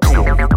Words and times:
Boom. 0.00 0.47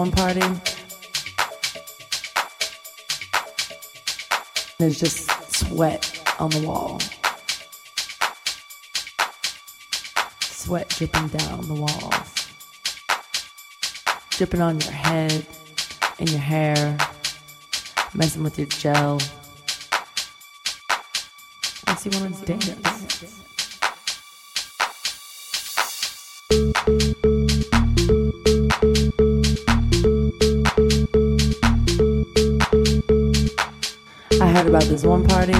One 0.00 0.10
party. 0.12 0.40
There's 4.78 4.98
just 4.98 5.30
sweat 5.54 6.22
on 6.38 6.48
the 6.48 6.66
wall. 6.66 6.98
Sweat 10.40 10.88
dripping 10.88 11.28
down 11.28 11.68
the 11.68 11.74
walls. 11.74 12.48
Dripping 14.30 14.62
on 14.62 14.80
your 14.80 14.90
head 14.90 15.44
and 16.18 16.30
your 16.30 16.40
hair. 16.40 16.96
Messing 18.14 18.42
with 18.42 18.58
your 18.58 18.68
gel. 18.68 19.20
Makes 21.86 22.06
you 22.06 22.12
want 22.18 22.36
to 22.36 22.46
dance. 26.96 27.29
Heard 34.62 34.68
about 34.68 34.82
this 34.84 35.04
one 35.04 35.26
party. 35.26 35.52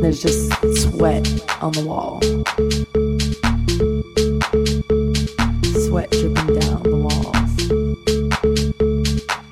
There's 0.00 0.22
just 0.22 0.52
sweat 0.80 1.26
on 1.60 1.72
the 1.72 1.82
wall. 1.84 2.20
Sweat 5.86 6.10
dripping 6.12 6.60
down 6.60 6.82
the 6.84 6.96
walls. 7.08 7.52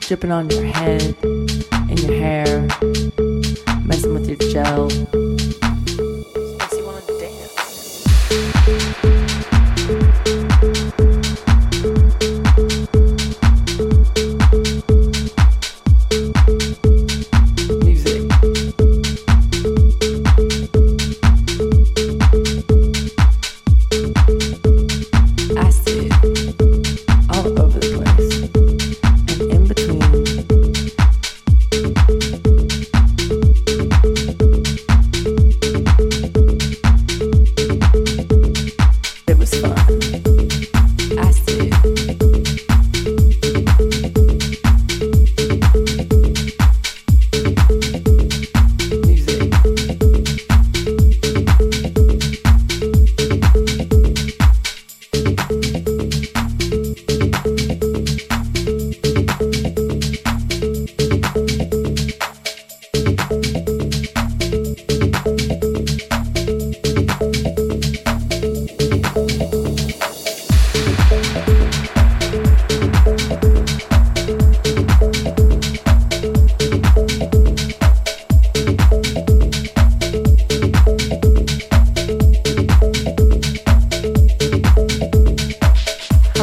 Dripping 0.07 0.31
on 0.31 0.51
your 0.51 0.63
head 0.63 1.17
and 1.23 1.99
your 1.99 2.15
hair. 2.15 2.69
Messing 3.85 4.15
with 4.15 4.29
your 4.29 4.39
gel. 4.53 5.08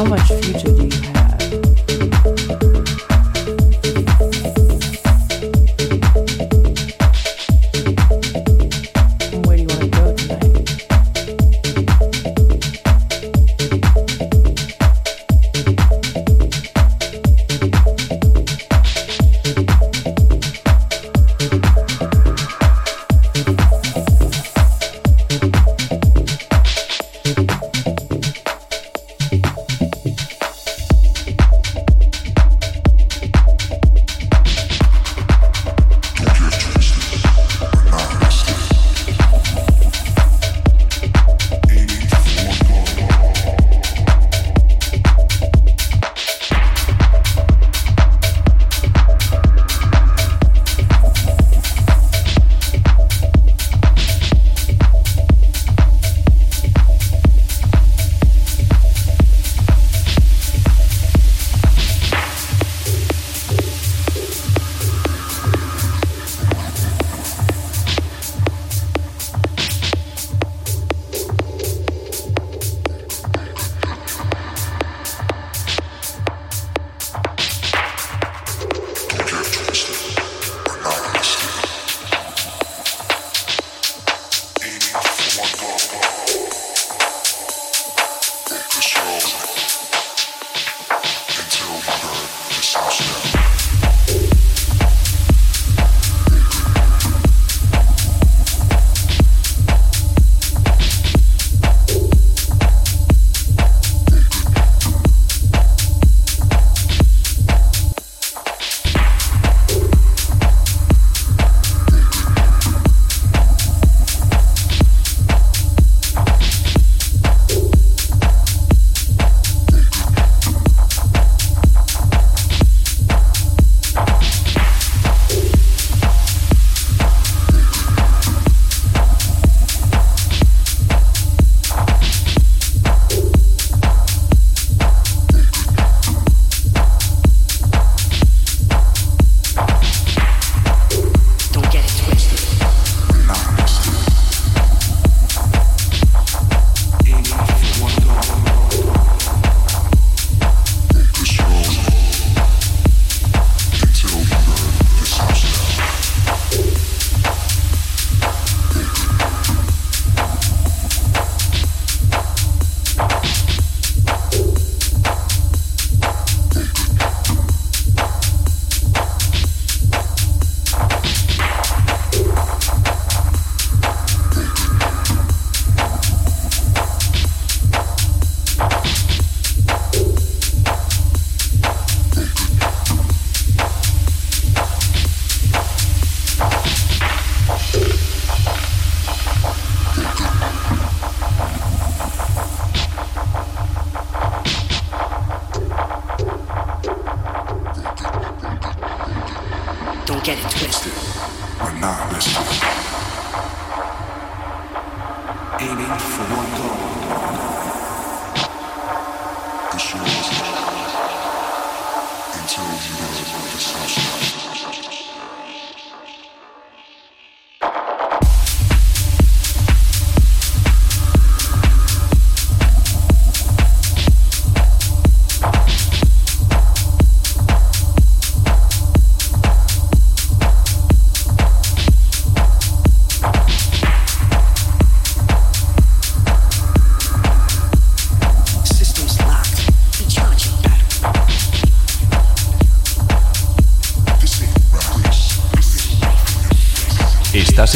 Muito. 0.08 0.34
much. 0.34 0.55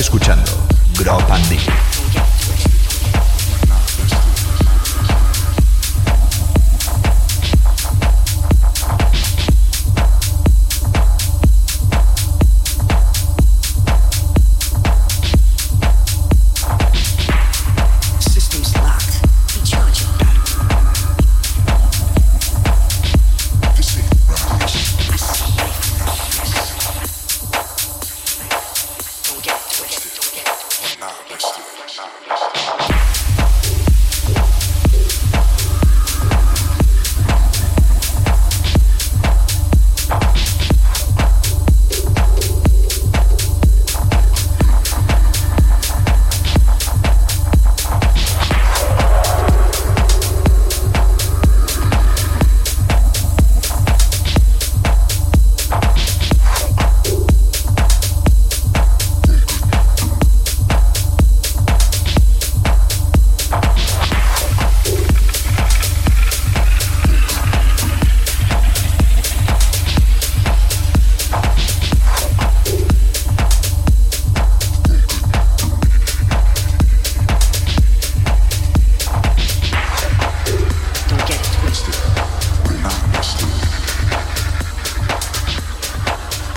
Escuchando 0.01 0.40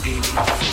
Give 0.04 0.18
me 0.18 0.73